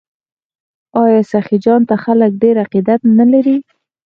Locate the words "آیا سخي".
1.03-1.57